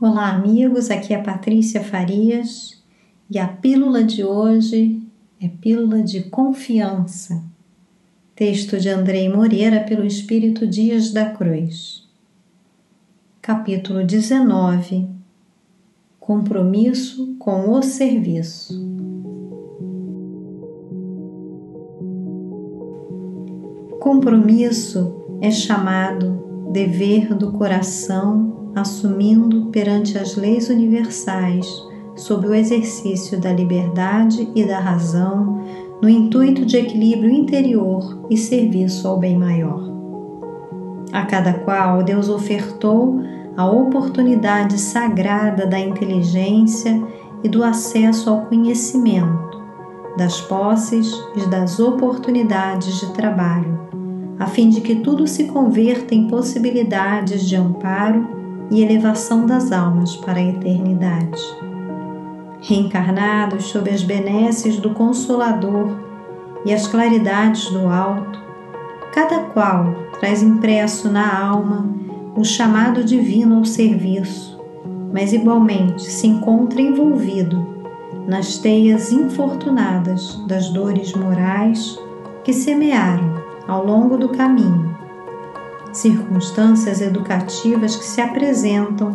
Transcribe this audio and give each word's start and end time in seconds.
Olá, 0.00 0.28
amigos. 0.28 0.92
Aqui 0.92 1.12
é 1.12 1.20
Patrícia 1.20 1.82
Farias 1.82 2.80
e 3.28 3.36
a 3.36 3.48
pílula 3.48 4.04
de 4.04 4.22
hoje 4.22 5.02
é 5.42 5.48
Pílula 5.48 6.04
de 6.04 6.22
Confiança. 6.22 7.42
Texto 8.32 8.78
de 8.78 8.88
Andrei 8.88 9.28
Moreira 9.28 9.80
pelo 9.80 10.06
Espírito 10.06 10.68
Dias 10.68 11.10
da 11.10 11.30
Cruz. 11.30 12.08
Capítulo 13.42 14.04
19 14.04 15.08
Compromisso 16.20 17.34
com 17.36 17.68
o 17.72 17.82
Serviço. 17.82 18.80
Compromisso 23.98 25.38
é 25.40 25.50
chamado 25.50 26.47
dever 26.72 27.34
do 27.34 27.52
coração 27.52 28.58
assumindo 28.74 29.66
perante 29.66 30.16
as 30.18 30.36
leis 30.36 30.68
universais, 30.68 31.66
sob 32.16 32.46
o 32.46 32.54
exercício 32.54 33.40
da 33.40 33.52
liberdade 33.52 34.48
e 34.54 34.64
da 34.64 34.78
razão, 34.78 35.64
no 36.00 36.08
intuito 36.08 36.64
de 36.64 36.76
equilíbrio 36.76 37.30
interior 37.30 38.26
e 38.30 38.36
serviço 38.36 39.08
ao 39.08 39.18
bem 39.18 39.36
maior. 39.36 39.88
A 41.12 41.24
cada 41.24 41.54
qual 41.54 42.02
Deus 42.02 42.28
ofertou 42.28 43.20
a 43.56 43.66
oportunidade 43.68 44.78
sagrada 44.78 45.66
da 45.66 45.78
inteligência 45.78 47.02
e 47.42 47.48
do 47.48 47.64
acesso 47.64 48.30
ao 48.30 48.42
conhecimento, 48.42 49.58
das 50.16 50.40
posses 50.40 51.12
e 51.36 51.46
das 51.48 51.80
oportunidades 51.80 53.00
de 53.00 53.12
trabalho, 53.12 53.78
a 54.38 54.46
fim 54.46 54.68
de 54.68 54.80
que 54.80 54.96
tudo 54.96 55.26
se 55.26 55.44
converta 55.44 56.14
em 56.14 56.28
possibilidades 56.28 57.48
de 57.48 57.56
amparo 57.56 58.38
e 58.70 58.82
elevação 58.82 59.46
das 59.46 59.72
almas 59.72 60.16
para 60.16 60.38
a 60.38 60.44
eternidade. 60.44 61.40
Reencarnados 62.60 63.64
sob 63.66 63.90
as 63.90 64.02
benesses 64.02 64.78
do 64.78 64.90
Consolador 64.90 65.96
e 66.64 66.72
as 66.72 66.86
claridades 66.86 67.70
do 67.70 67.88
alto, 67.88 68.38
cada 69.12 69.40
qual 69.40 69.94
traz 70.20 70.42
impresso 70.42 71.08
na 71.08 71.40
alma 71.40 71.88
o 72.36 72.44
chamado 72.44 73.02
divino 73.02 73.58
ao 73.58 73.64
serviço, 73.64 74.60
mas 75.12 75.32
igualmente 75.32 76.02
se 76.02 76.26
encontra 76.26 76.80
envolvido 76.80 77.66
nas 78.26 78.58
teias 78.58 79.10
infortunadas 79.10 80.36
das 80.46 80.68
dores 80.68 81.14
morais 81.14 81.98
que 82.44 82.52
semearam 82.52 83.47
ao 83.68 83.86
longo 83.86 84.16
do 84.16 84.30
caminho 84.30 84.98
circunstâncias 85.92 87.00
educativas 87.00 87.96
que 87.96 88.04
se 88.04 88.20
apresentam, 88.20 89.12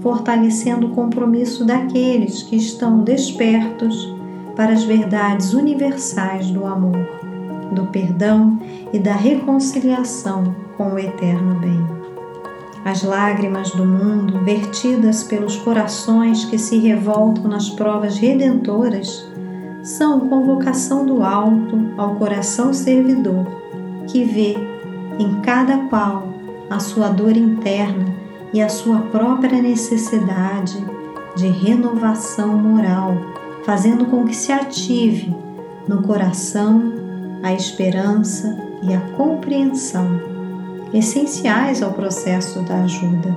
fortalecendo 0.00 0.86
o 0.86 0.90
compromisso 0.90 1.64
daqueles 1.64 2.42
que 2.42 2.56
estão 2.56 3.02
despertos 3.02 4.14
para 4.54 4.72
as 4.72 4.84
verdades 4.84 5.52
universais 5.52 6.50
do 6.50 6.64
amor, 6.66 6.96
do 7.72 7.86
perdão 7.86 8.58
e 8.92 8.98
da 8.98 9.14
reconciliação 9.14 10.54
com 10.76 10.92
o 10.92 10.98
eterno 10.98 11.58
bem. 11.58 11.96
As 12.84 13.02
lágrimas 13.02 13.70
do 13.72 13.84
mundo, 13.84 14.44
vertidas 14.44 15.24
pelos 15.24 15.56
corações 15.56 16.44
que 16.44 16.56
se 16.56 16.78
revoltam 16.78 17.48
nas 17.48 17.68
provas 17.70 18.16
redentoras, 18.16 19.26
são 19.82 20.20
convocação 20.28 21.04
do 21.04 21.22
alto 21.22 21.78
ao 21.96 22.14
coração 22.14 22.72
servidor, 22.72 23.65
que 24.06 24.24
vê 24.24 24.56
em 25.18 25.40
cada 25.40 25.78
qual 25.88 26.28
a 26.68 26.78
sua 26.78 27.08
dor 27.08 27.36
interna 27.36 28.14
e 28.52 28.62
a 28.62 28.68
sua 28.68 29.00
própria 29.00 29.60
necessidade 29.60 30.82
de 31.36 31.48
renovação 31.48 32.56
moral, 32.56 33.16
fazendo 33.64 34.06
com 34.06 34.24
que 34.24 34.34
se 34.34 34.52
ative 34.52 35.34
no 35.86 36.02
coração 36.02 36.92
a 37.42 37.52
esperança 37.52 38.56
e 38.82 38.94
a 38.94 39.00
compreensão, 39.16 40.20
essenciais 40.92 41.82
ao 41.82 41.92
processo 41.92 42.60
da 42.60 42.82
ajuda. 42.82 43.36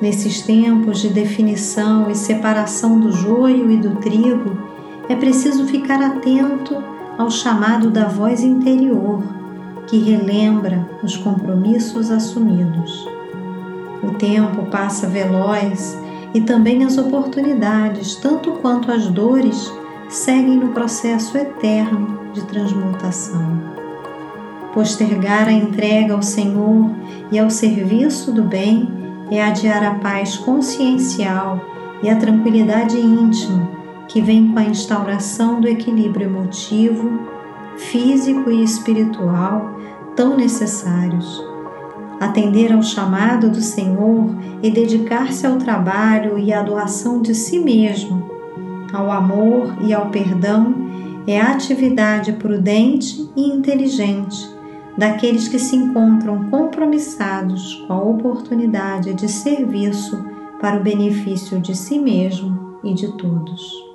Nesses 0.00 0.42
tempos 0.42 1.00
de 1.00 1.08
definição 1.10 2.10
e 2.10 2.14
separação 2.14 2.98
do 2.98 3.12
joio 3.12 3.70
e 3.70 3.76
do 3.76 3.96
trigo, 3.96 4.58
é 5.08 5.14
preciso 5.14 5.66
ficar 5.66 6.02
atento 6.02 6.82
ao 7.16 7.30
chamado 7.30 7.90
da 7.90 8.08
voz 8.08 8.42
interior 8.42 9.41
que 9.92 9.98
relembra 9.98 10.88
os 11.02 11.18
compromissos 11.18 12.10
assumidos. 12.10 13.06
O 14.02 14.14
tempo 14.14 14.64
passa 14.70 15.06
veloz 15.06 15.98
e 16.32 16.40
também 16.40 16.82
as 16.82 16.96
oportunidades, 16.96 18.14
tanto 18.14 18.52
quanto 18.52 18.90
as 18.90 19.06
dores, 19.08 19.70
seguem 20.08 20.56
no 20.56 20.68
processo 20.68 21.36
eterno 21.36 22.32
de 22.32 22.42
transmutação. 22.44 23.60
Postergar 24.72 25.46
a 25.46 25.52
entrega 25.52 26.14
ao 26.14 26.22
Senhor 26.22 26.90
e 27.30 27.38
ao 27.38 27.50
serviço 27.50 28.32
do 28.32 28.44
bem 28.44 28.88
é 29.30 29.42
adiar 29.44 29.84
a 29.84 29.96
paz 29.96 30.38
consciencial 30.38 31.60
e 32.02 32.08
a 32.08 32.16
tranquilidade 32.16 32.98
íntima 32.98 33.68
que 34.08 34.22
vem 34.22 34.48
com 34.48 34.58
a 34.58 34.64
instauração 34.64 35.60
do 35.60 35.68
equilíbrio 35.68 36.28
emotivo, 36.28 37.41
físico 37.76 38.50
e 38.50 38.62
espiritual 38.62 39.76
tão 40.16 40.36
necessários. 40.36 41.42
Atender 42.20 42.72
ao 42.72 42.82
chamado 42.82 43.50
do 43.50 43.60
Senhor 43.60 44.30
e 44.62 44.70
dedicar-se 44.70 45.46
ao 45.46 45.56
trabalho 45.56 46.38
e 46.38 46.52
à 46.52 46.62
doação 46.62 47.20
de 47.20 47.34
si 47.34 47.58
mesmo, 47.58 48.30
ao 48.92 49.10
amor 49.10 49.74
e 49.80 49.92
ao 49.92 50.10
perdão 50.10 50.74
é 51.26 51.40
atividade 51.40 52.32
prudente 52.32 53.28
e 53.36 53.48
inteligente 53.48 54.50
daqueles 54.96 55.48
que 55.48 55.58
se 55.58 55.74
encontram 55.74 56.50
compromissados 56.50 57.82
com 57.86 57.92
a 57.94 58.02
oportunidade 58.02 59.14
de 59.14 59.28
serviço 59.28 60.22
para 60.60 60.78
o 60.78 60.82
benefício 60.82 61.58
de 61.58 61.74
si 61.74 61.98
mesmo 61.98 62.78
e 62.84 62.92
de 62.92 63.16
todos. 63.16 63.91